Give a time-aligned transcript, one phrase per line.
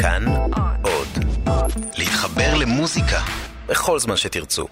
[0.00, 0.24] כאן
[0.82, 1.24] עוד.
[1.98, 3.20] להתחבר למוזיקה
[3.68, 4.66] בכל זמן שתרצו.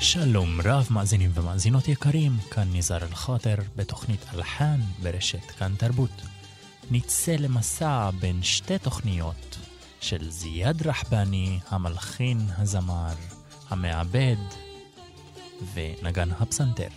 [0.00, 6.37] שלום רב מאזינים ומאזינות יקרים, כאן ניזר אל-חאטר בתוכנית אלחן ברשת כאן תרבות.
[6.90, 9.58] נצא למסע בין שתי תוכניות
[10.00, 13.14] של זיאד רחבני, המלחין, הזמר,
[13.70, 14.36] המעבד
[15.74, 16.88] ונגן הפסנתר.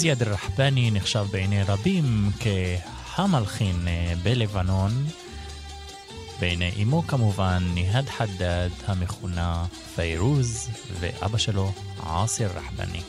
[0.00, 4.90] זיאד רחבני נחשב בעיני רבים כהמלחין אה, בלבנון.
[6.40, 10.68] בעיני אמו כמובן ניהד חדד המכונה פיירוז
[11.00, 13.00] ואבא שלו עאסר רחבני.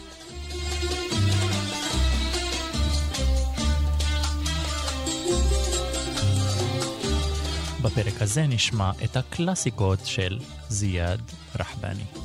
[7.81, 11.21] בפרק הזה נשמע את הקלאסיקות של זיאד
[11.59, 12.20] רחבני.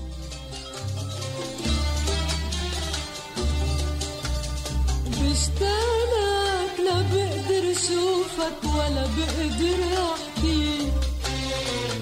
[5.37, 10.93] مشتاقلك لا بقدر شوفك ولا بقدر احكيك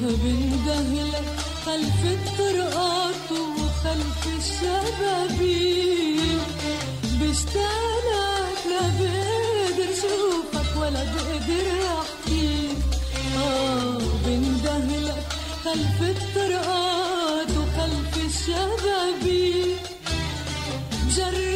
[0.01, 1.29] بندهلك
[1.67, 5.83] خلف الطرقات وخلف الشبابيك.
[7.21, 11.67] بشتاقلك لا بقدر شوفك ولا بقدر
[11.99, 12.79] احكيك
[13.37, 15.27] آه بندهلك
[15.65, 19.83] خلف الطرقات وخلف الشبابيك.
[21.17, 21.54] جرب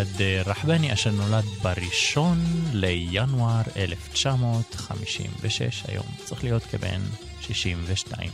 [0.00, 2.38] ליד אה, רחבני, אשר נולד בראשון
[2.72, 7.00] לינואר 1956, היום צריך להיות כבן
[7.40, 8.30] 62.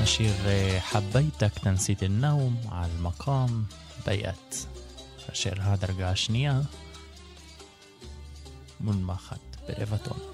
[0.00, 3.64] השיר אה, "חבייתק קטנסית אל-נאום" על מקום
[4.06, 4.54] בייאת,
[5.32, 6.60] אשר הדרגה השנייה
[8.80, 10.33] מונמכת ברבע טונה.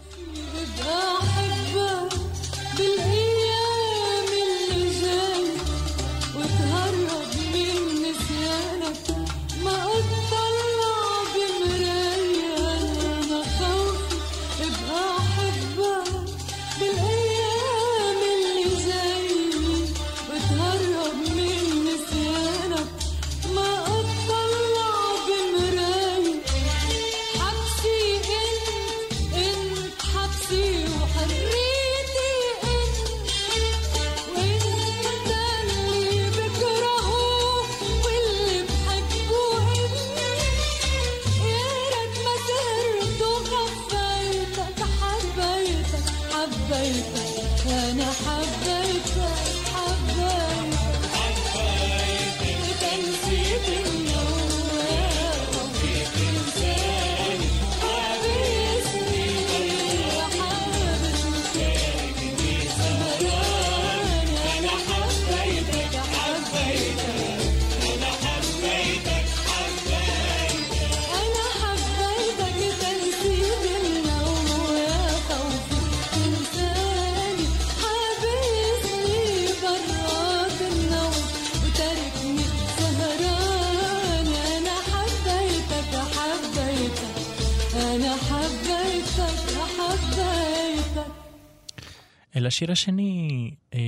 [92.49, 93.79] אל השיר השני אה,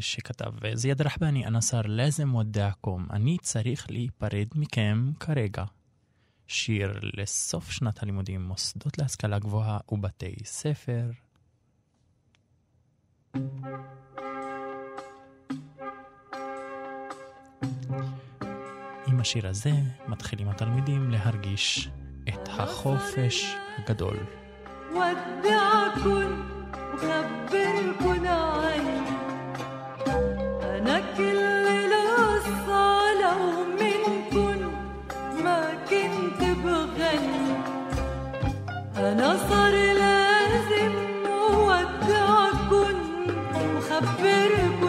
[0.00, 5.64] שכתב זיאד רחבני, אנסר לזם ודעקום, אני צריך להיפרד מכם כרגע.
[6.46, 11.10] שיר לסוף שנת הלימודים, מוסדות להשכלה גבוהה ובתי ספר.
[19.06, 19.72] עם השיר הזה
[20.08, 21.88] מתחילים התלמידים להרגיש
[22.28, 24.16] את החופש הגדול.
[24.90, 26.51] ودعكن
[30.63, 31.65] أنا كل
[33.21, 33.63] لو
[35.43, 36.15] منكن
[36.63, 37.53] بغني
[38.97, 40.93] أنا صار لازم
[41.67, 42.97] ودعكن
[43.75, 44.82] وخبركن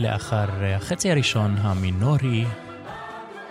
[0.00, 2.44] לאחר החצי הראשון המינורי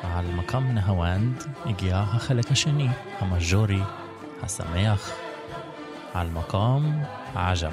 [0.04, 2.88] על מקם נהוונד, הגיע החלק השני,
[3.20, 3.82] המז'ורי,
[4.44, 5.12] השמח,
[6.14, 7.04] על מקום
[7.36, 7.72] עג'ם.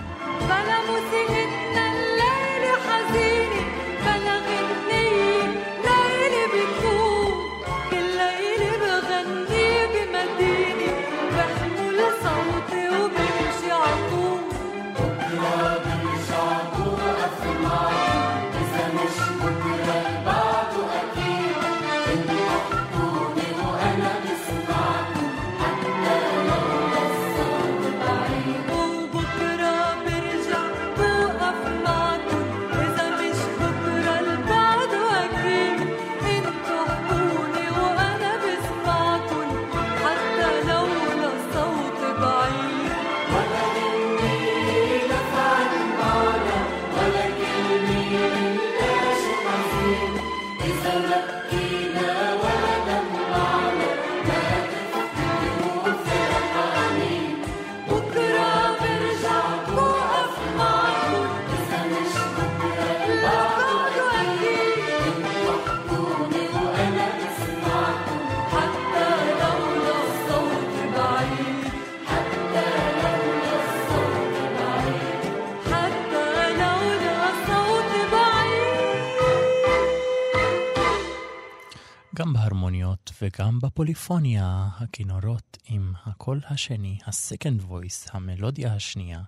[82.37, 89.23] בהרמוניות וגם בפוליפוניה, הכינורות עם הקול השני, הסקנד וויס, המלודיה השנייה,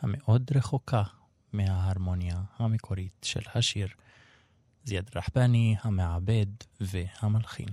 [0.00, 1.02] המאוד רחוקה
[1.52, 3.88] מההרמוניה המקורית של השיר,
[4.84, 6.46] זיאד רחבני, המעבד
[6.80, 7.68] והמלחין.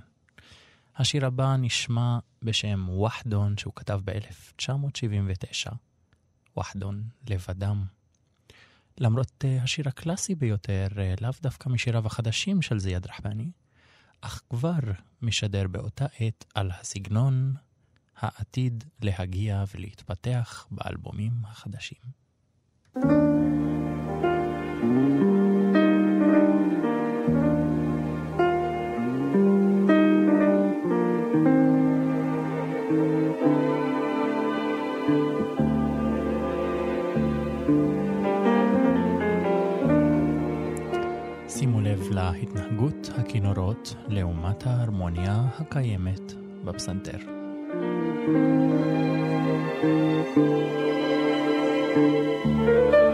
[0.95, 5.71] השיר הבא נשמע בשם וחדון, שהוא כתב ב-1979.
[6.57, 7.85] וחדון, לבדם.
[8.97, 13.51] למרות אה, השיר הקלאסי ביותר, אה, לאו דווקא משיריו החדשים של זיאד רחבני,
[14.21, 14.79] אך כבר
[15.21, 17.53] משדר באותה עת על הסגנון
[18.17, 22.19] העתיד להגיע ולהתפתח באלבומים החדשים.
[22.93, 23.38] שימו לב
[42.19, 46.33] להתנהגות הכינורות לעומת ההרמוניה הקיימת
[46.63, 47.17] בפסנתר.
[51.95, 53.08] thank you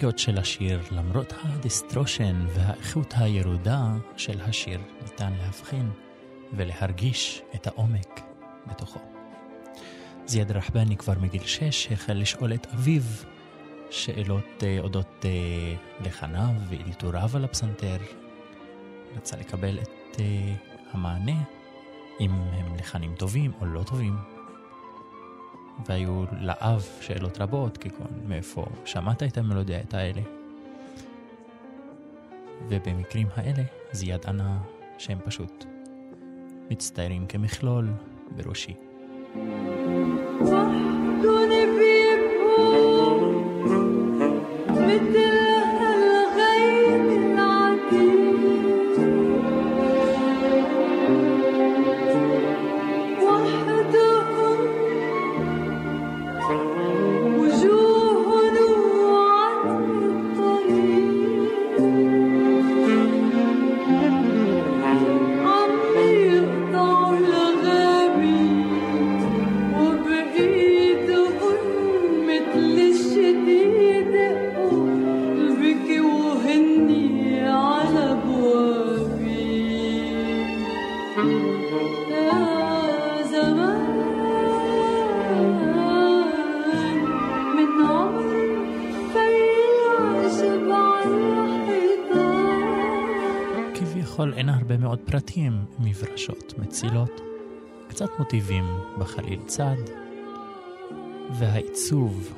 [0.00, 5.90] משהו באנרגיות של השיר, למרות ה distortion והאיכות הירודה של השיר, ניתן להבחין
[6.52, 8.20] ולהרגיש את העומק
[8.66, 9.00] בתוכו.
[10.26, 13.02] זיאד רחבני כבר מגיל שש החל לשאול את אביו
[13.90, 15.74] שאלות אה, אודות אה,
[16.06, 17.96] לחניו ואלתוריו על הפסנתר.
[19.16, 20.54] רצה לקבל את אה,
[20.92, 21.42] המענה,
[22.20, 24.16] אם הם לחנים טובים או לא טובים.
[25.85, 30.21] והיו לאב שאלות רבות, כגון מאיפה שמעת את המלודיות האלה.
[32.69, 34.57] ובמקרים האלה זיאד ענה
[34.97, 35.65] שהם פשוט
[36.71, 37.87] מצטיירים כמכלול
[38.35, 38.73] בראשי.
[40.41, 41.49] وحدن
[41.79, 43.31] بيبقوا
[44.69, 45.38] مثل
[95.80, 97.20] מברשות מצילות,
[97.88, 98.64] קצת מוטיבים
[98.98, 99.76] בחליל צד,
[101.38, 102.32] והעיצוב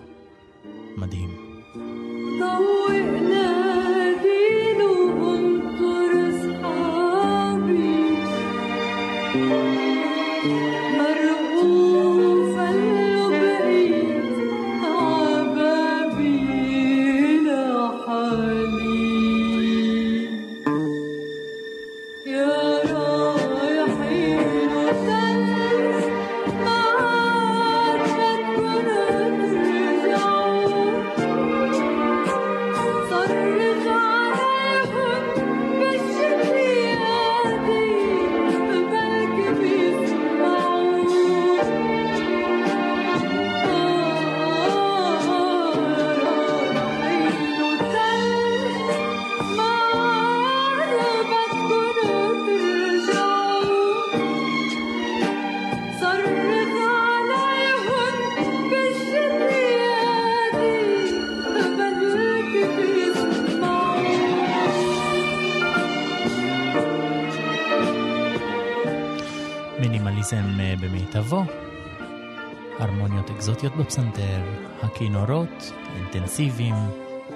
[0.97, 1.31] מדהים.
[2.41, 3.22] No, wind.
[71.23, 71.43] במיטבו,
[72.79, 74.43] הרמוניות אקזוטיות בפסנתר,
[74.83, 76.75] הכינורות, אינטנסיביים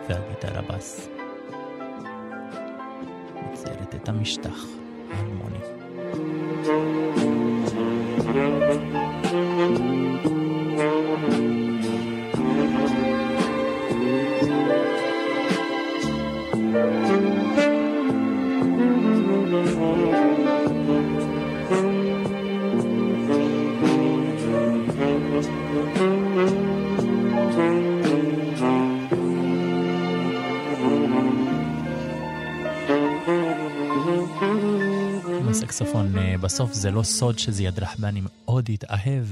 [0.09, 1.09] והגיטרה בס.
[3.53, 4.65] מציירת את המשטח
[5.13, 5.46] ההרמוני.
[35.77, 39.27] הסקסופון אה, בסוף זה לא סוד שזיאד רחבני מאוד התאהב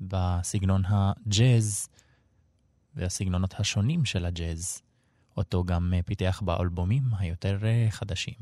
[0.00, 1.88] בסגנון הג'אז
[2.94, 4.82] והסגנונות השונים של הג'אז,
[5.36, 8.34] אותו גם אה, פיתח באלבומים היותר אה, חדשים.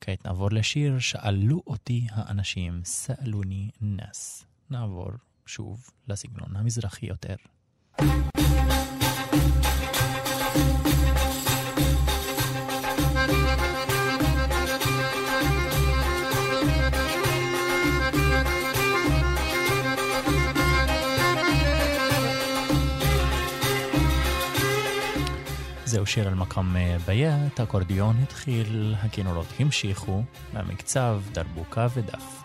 [0.00, 4.44] כעת נעבור לשיר שאלו אותי האנשים, סאלוני נאס.
[4.70, 5.10] נעבור
[5.46, 7.36] שוב לסגנון המזרחי יותר.
[8.00, 8.49] זהו
[26.10, 32.42] שיר על מקום אה, ביית, האקורדיון התחיל, הכינורות המשיכו, מהמקצב, דרבוקה ודף.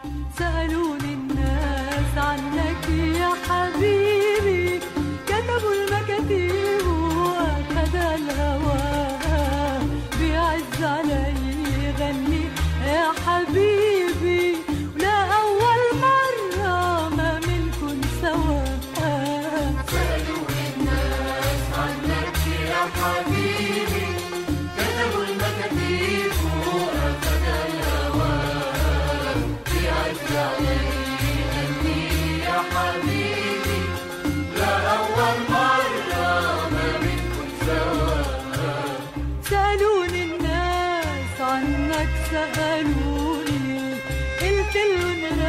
[44.85, 45.44] Luna.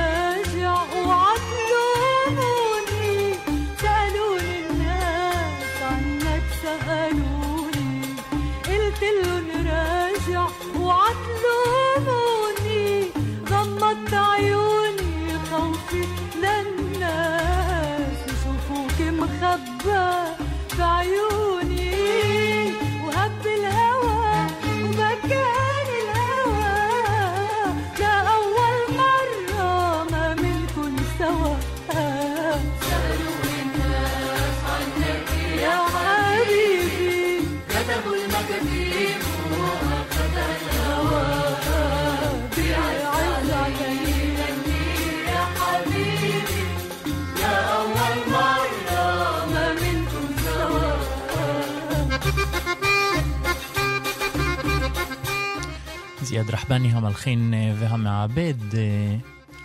[56.36, 59.16] זיאד רחבני המלחין אה, והמעבד, אה,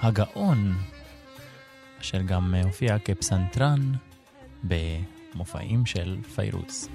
[0.02, 0.74] הגאון,
[2.02, 3.92] אשר גם אה, הופיע כפסנתרן
[4.64, 6.88] במופעים של פיירוץ.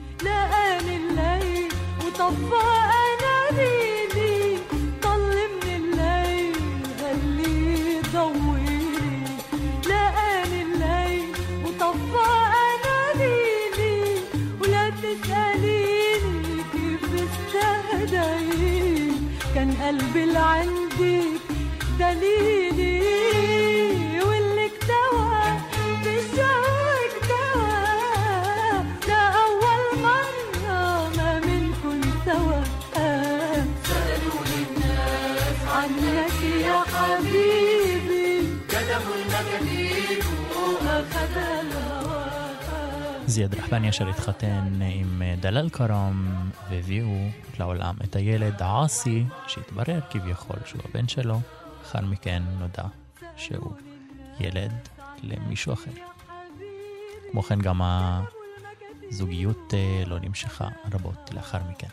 [20.14, 20.85] will ein
[43.35, 47.27] זיאד רחבני אשר התחתן עם אה, דלל כרם והביאו
[47.59, 51.39] לעולם את הילד עאסי, שהתברר כביכול שהוא הבן שלו,
[51.81, 52.83] לאחר מכן נודע
[53.37, 53.71] שהוא
[54.39, 54.71] ילד
[55.23, 55.91] למישהו אחר.
[57.31, 57.81] כמו כן גם
[59.11, 61.87] הזוגיות אה, לא נמשכה רבות לאחר מכן.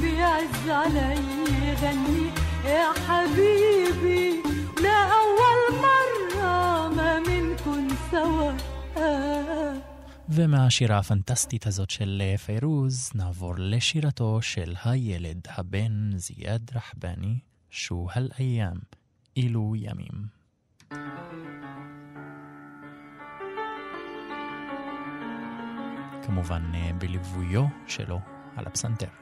[0.00, 1.18] بيعز علي
[1.62, 2.30] يغني
[2.64, 4.42] يا حبيبي
[4.82, 8.52] لا أول مرة ما منكن سوا
[10.33, 17.39] ומהשירה הפנטסטית הזאת של אה, פיירוז נעבור לשירתו של הילד הבן זיאד רחבני,
[17.69, 18.77] שו הל-איים,
[19.37, 20.25] אילו ימים.
[26.25, 28.19] כמובן אה, בליוויו שלו
[28.55, 29.20] על הפסנתר.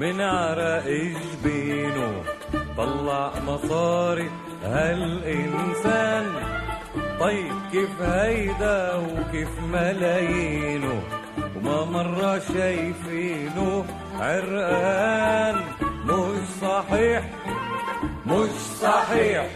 [0.00, 2.22] من عرق جبينه
[2.76, 4.30] طلع مصاري
[4.64, 6.24] هالإنسان.
[7.20, 11.02] طيب كيف هيدا وكيف ملايينه؟
[11.56, 13.84] وما مرة شايفينه
[14.20, 15.56] عرقان.
[16.04, 17.22] مش صحيح
[18.26, 19.46] مش صحيح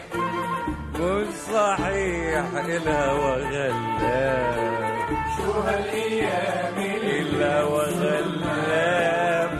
[1.00, 2.44] مش صحيح.
[2.68, 4.94] الهوى غلاب
[5.36, 9.50] شو هالأيام الهوى غلاب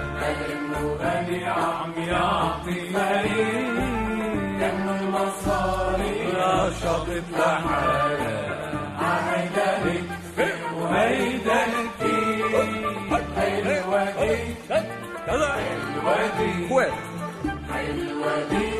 [1.57, 3.53] عم يعطي مالي
[4.61, 8.55] كم المصاري يا شاطط لحالك
[9.01, 10.05] عميدانك
[10.77, 12.01] وميدانك
[13.37, 14.37] حلوة دي
[15.21, 16.75] حلوة دي
[17.73, 18.71] حلوة دي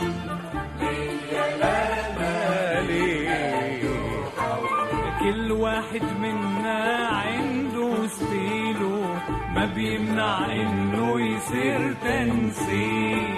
[5.20, 9.20] كل واحد منا عنده ستيله
[9.56, 13.38] ما بيمنع إنه يصير تنسيق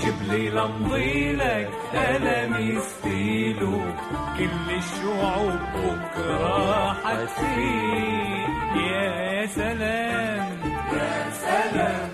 [0.00, 3.94] جيب لي لمضيلك قلم ستيله
[4.38, 10.59] كل الشعوب بكرة حتفيق يا سلام
[10.93, 12.09] يا سلام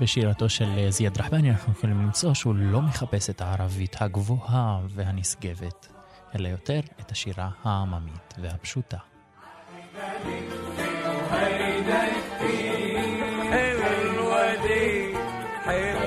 [0.00, 5.88] בשירתו של זיאד רחבני אנחנו יכולים למצוא שהוא לא מחפש את הערבית הגבוהה והנשגבת,
[6.34, 8.98] אלא יותר את השירה העממית והפשוטה.
[13.52, 14.86] حلوة دي
[15.66, 16.01] حلوة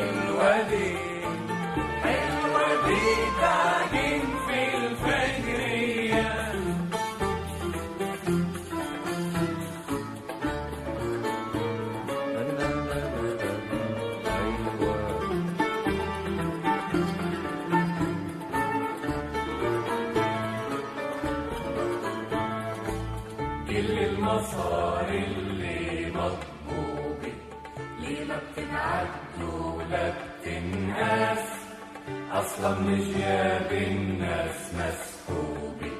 [32.56, 35.92] أصلا مش جياب الناس مسحوبين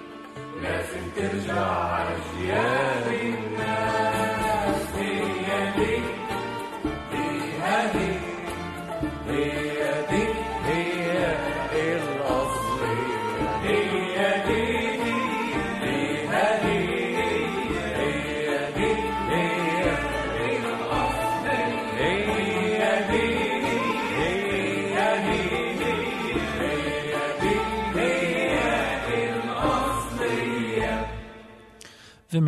[0.63, 3.46] لازم ترجع أجيال الناس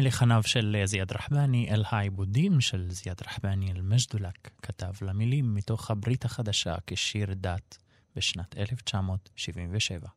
[0.09, 6.75] לחניו של אה, זיאד רחבני, אל-העיבודים של זיאד רחבני אל-מג'דולק, כתב למילים מתוך הברית החדשה
[6.87, 7.79] כשיר דת
[8.17, 10.09] בשנת 1977.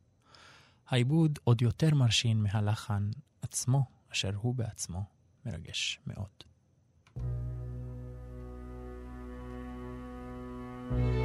[0.87, 3.09] העיבוד עוד יותר מרשים מהלחן
[3.41, 5.03] עצמו, אשר הוא בעצמו
[5.45, 6.43] מרגש מאוד.
[10.91, 11.20] thank you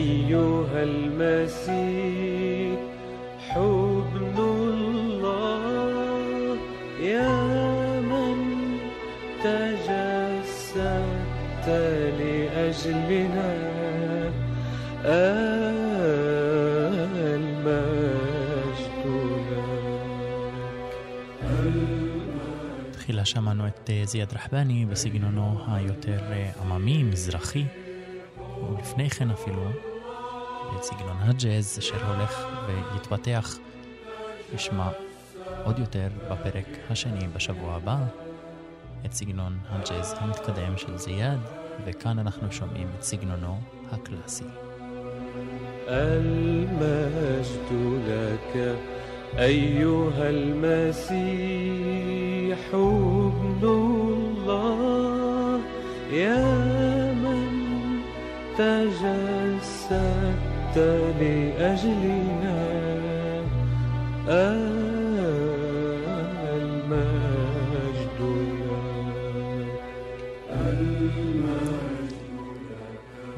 [0.00, 2.78] أيها المسيح
[3.38, 5.56] حبن الله
[7.00, 8.38] يا من
[9.42, 10.86] تجسدت
[12.18, 13.76] لأجلنا
[17.34, 19.06] المجد
[21.64, 27.64] لك תחילה שמענו את אה, זיאד רחבני בסגנונו היותר אה, עממי, מזרחי,
[28.70, 29.62] ולפני כן אפילו
[30.76, 33.58] את סגנון הג'אז אשר הולך ויתפתח,
[34.54, 34.88] נשמע
[35.64, 37.96] עוד יותר בפרק השני בשבוע הבא,
[39.06, 41.40] את סגנון הג'אז המתקדם של זיאד,
[41.84, 43.60] וכאן אנחנו שומעים את סגנונו
[43.92, 44.44] הקלאסי.
[45.88, 47.70] المجد
[48.08, 48.76] لك
[49.38, 51.16] أيها المسيح
[52.74, 55.60] ابن الله
[56.12, 57.46] يا من
[60.70, 62.58] تجسدت لأجلنا
[66.56, 68.20] المجد
[70.50, 71.00] لك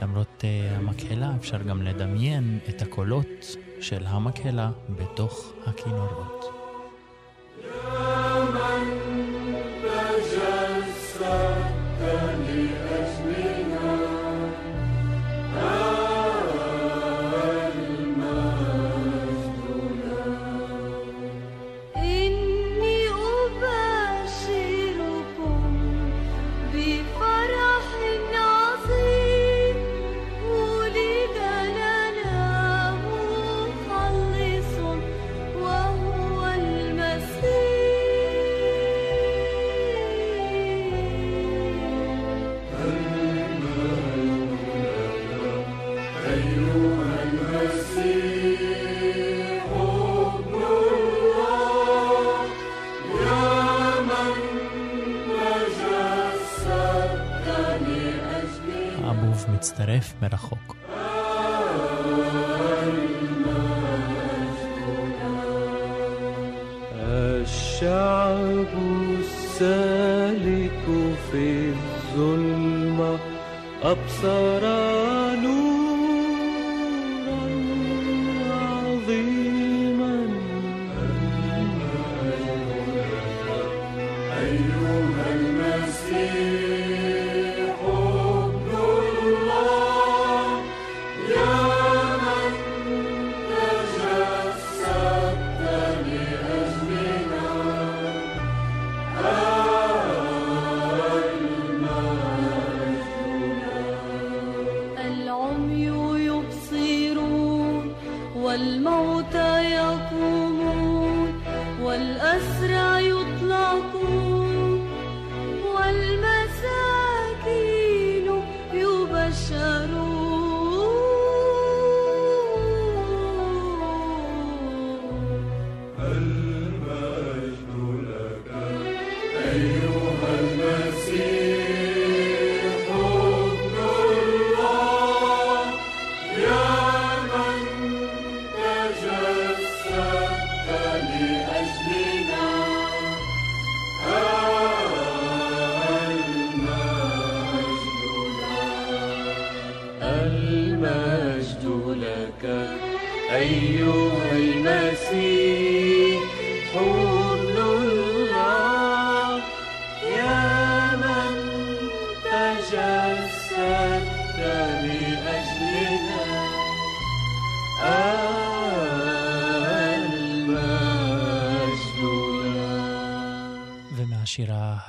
[0.03, 6.62] למרות אה, המקהלה אפשר גם לדמיין את הקולות של המקהלה בתוך הכינורות.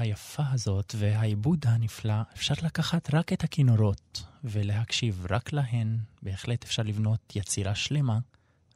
[0.04, 5.98] היפה הזאת והעיבוד הנפלא אפשר לקחת רק את הכינורות ולהקשיב רק להן.
[6.22, 8.18] בהחלט אפשר לבנות יצירה שלמה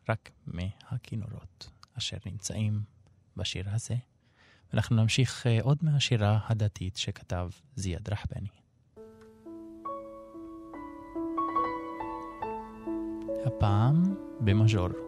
[0.08, 2.82] רק מהכינורות אשר נמצאים
[3.36, 3.94] בשיר הזה.
[4.72, 8.48] ואנחנו נמשיך אה, עוד מהשירה הדתית שכתב זיאד רחבני.
[13.46, 15.07] הפעם במז'ור.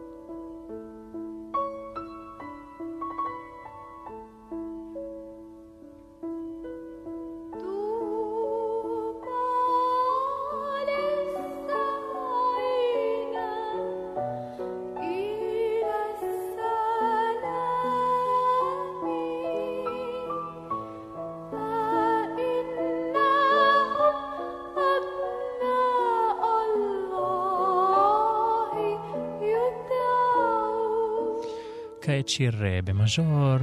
[32.31, 33.57] שיר אה, במז'ור,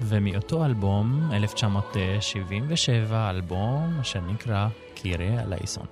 [0.00, 5.86] ומאותו אלבום, 1977, אלבום אשר נקרא קירה אלייסון.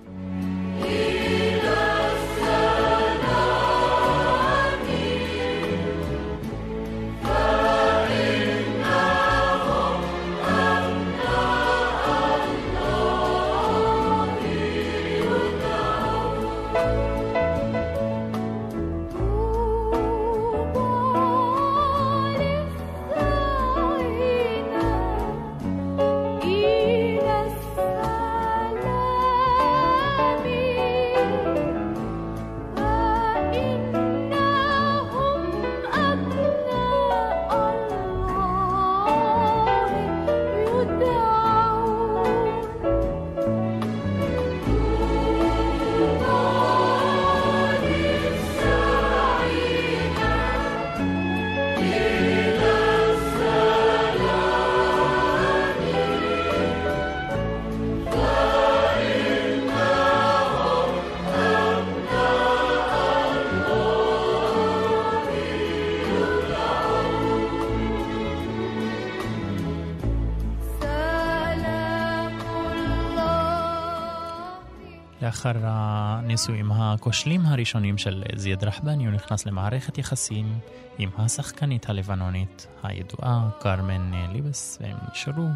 [75.37, 80.59] לאחר הנישואים הכושלים הראשונים של זיאד רחבני, הוא נכנס למערכת יחסים
[80.97, 85.47] עם השחקנית הלבנונית הידועה, קרמן ליבס, והם נשארו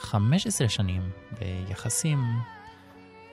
[0.00, 2.18] 15 שנים ביחסים,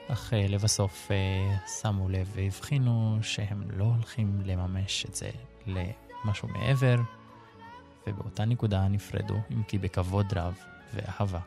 [0.08, 5.30] אך אה, לבסוף אה, שמו לב והבחינו שהם לא הולכים לממש את זה
[5.66, 6.96] למשהו מעבר,
[8.06, 10.54] ובאותה נקודה נפרדו, אם כי בכבוד רב
[10.94, 11.40] ואהבה.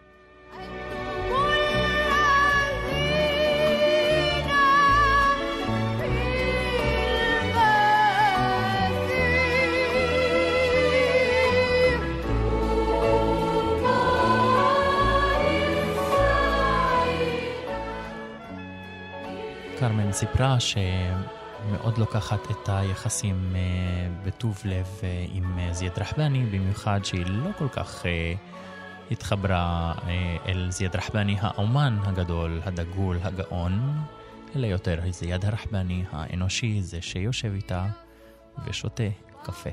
[19.80, 23.60] קרמן סיפרה שמאוד לוקחת את היחסים אה,
[24.25, 28.06] בטוב לב אה, עם אה, זיאד רחבני, במיוחד שהיא לא כל כך
[29.12, 29.94] התחברה
[30.46, 33.98] אל זיאד רחבני האומן הגדול, הדגול, הגאון,
[34.56, 37.86] אלא יותר זיאד הרחבני האנושי, זה שיושב איתה
[38.65, 39.04] ושותה
[39.44, 39.69] קפה.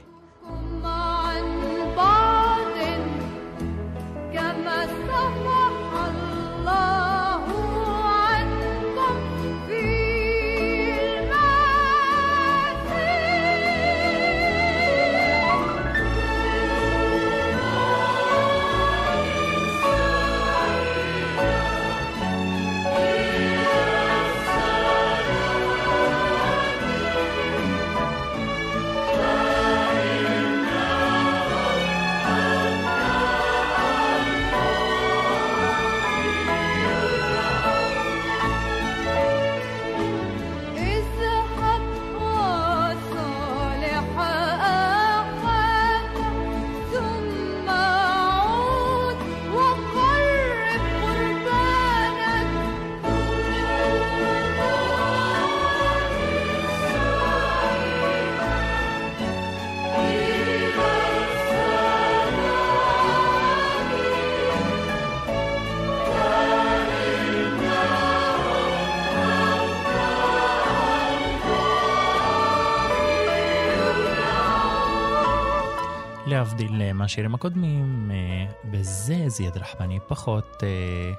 [76.36, 81.12] להבדיל מהשירים הקודמים, אה, בזה זיאד רחמני פחות אה,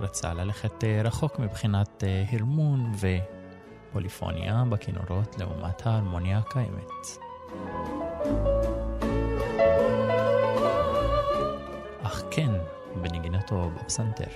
[0.00, 2.92] רצה ללכת אה, רחוק מבחינת הרמון
[3.90, 7.18] ופוליפוניה בכינורות לעומת ההרמוניה הקיימת.
[12.02, 12.50] אך כן,
[13.02, 14.28] בנגינתו בפסנתר.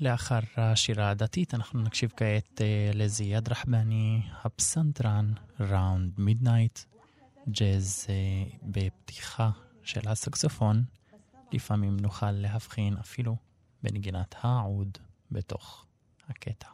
[0.00, 6.78] לאחר השירה הדתית אנחנו נקשיב כעת uh, לזיאד רחבני, הפסנתרן, ראונד מידנייט,
[7.48, 9.50] ג'אז uh, בפתיחה
[9.82, 10.84] של הסקסופון.
[11.52, 13.36] לפעמים נוכל להבחין אפילו
[13.82, 14.98] בנגינת העוד
[15.30, 15.86] בתוך
[16.28, 16.68] הקטע.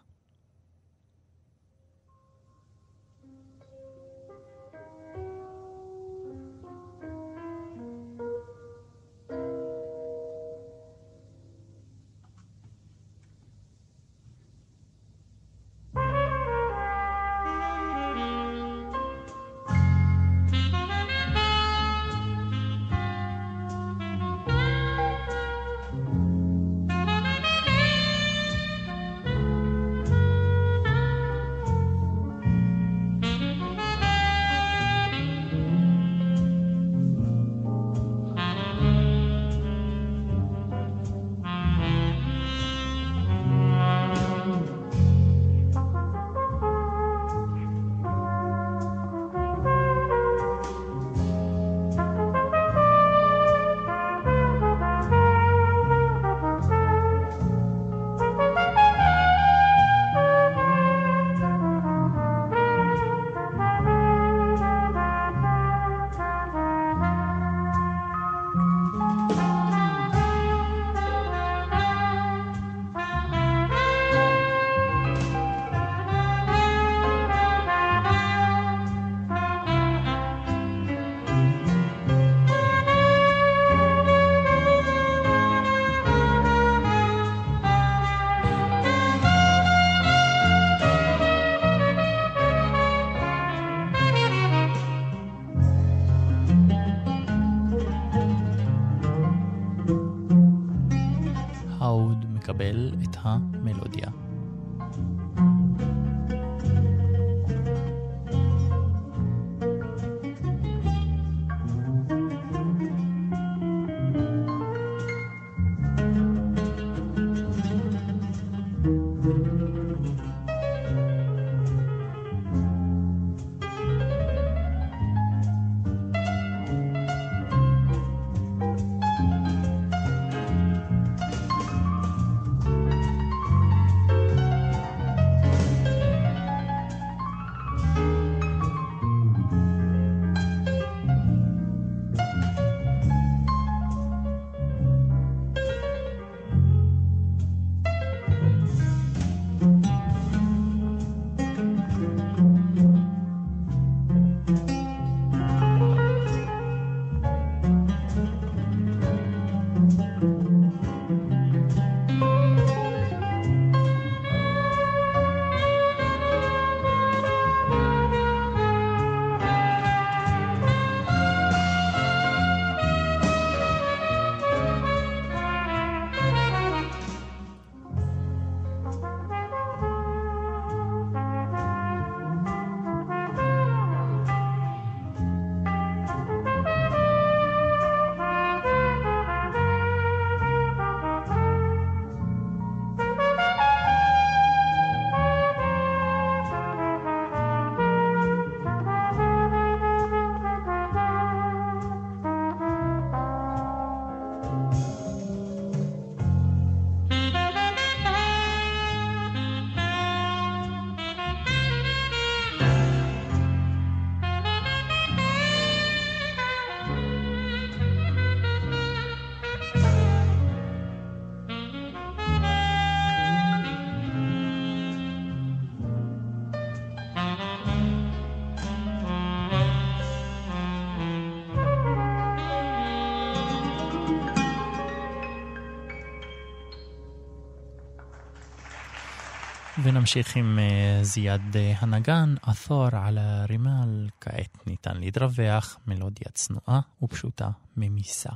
[239.90, 247.50] ונמשיך עם uh, זיאד uh, הנגן, עתור על הרימל, כעת ניתן להתרווח, מלודיה צנועה ופשוטה
[247.76, 248.30] ממיסה.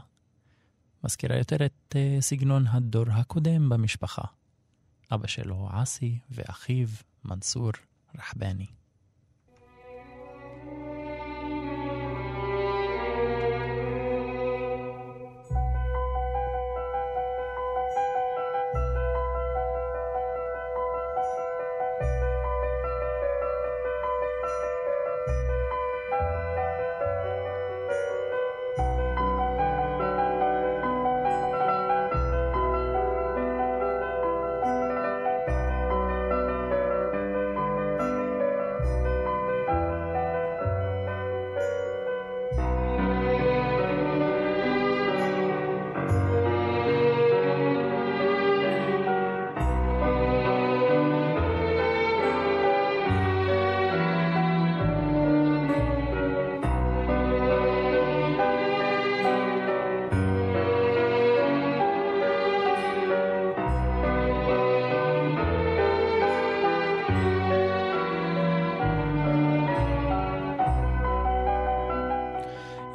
[1.04, 4.22] מזכירה יותר את uh, סגנון הדור הקודם במשפחה.
[5.12, 6.88] אבא שלו עסי ואחיו
[7.24, 7.70] מנסור
[8.18, 8.66] רחבני.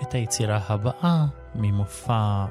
[0.09, 2.45] את היצירה הבאה ממופע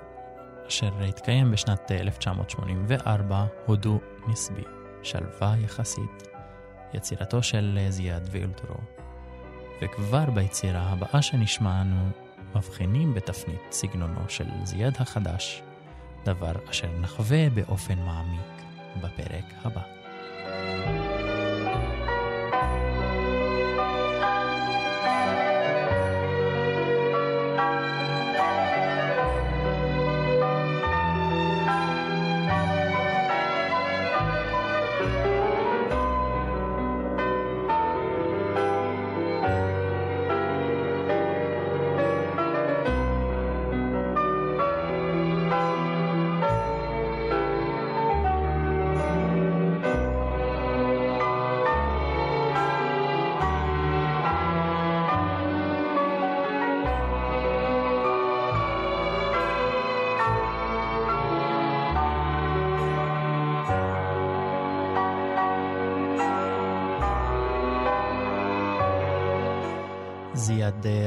[0.68, 4.62] אשר התקיים בשנת 1984, הודו נסבי,
[5.02, 6.28] שלווה יחסית,
[6.94, 8.76] יצירתו של זיאד ואילטרו.
[9.82, 12.08] וכבר ביצירה הבאה שנשמע אנו
[12.54, 15.62] מבחינים בתפנית סגנונו של זיאד החדש,
[16.24, 18.62] דבר אשר נחווה באופן מעמיק
[19.02, 19.82] בפרק הבא.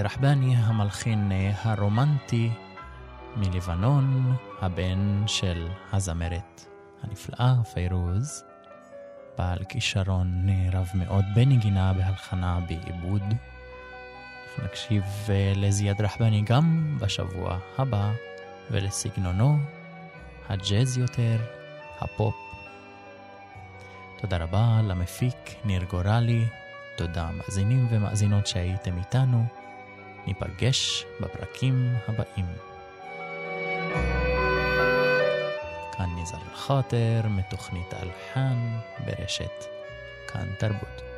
[0.04, 2.50] רחבני המלחין הרומנטי
[3.36, 6.66] מלבנון, הבן של הזמרת
[7.04, 8.44] הנפלאה פיירוז,
[9.38, 13.24] בעל כישרון רב מאוד בנגינה, בהלחנה, בעיבוד.
[14.64, 15.04] נקשיב
[15.56, 18.12] לזיאד רחבני גם בשבוע הבא,
[18.72, 19.58] ולסגנונו,
[20.50, 21.38] הג'אז יותר,
[22.00, 22.36] הפופ.
[24.18, 26.46] תודה רבה למפיק ניר גורלי,
[27.02, 29.46] תודה מאזינים ומאזינות שהייתם איתנו.
[30.28, 32.46] ניפגש בפרקים הבאים.
[35.98, 39.66] כאן ניזר אל-חאטר מתוכנית אלחן ברשת
[40.28, 41.11] כאן תרבות.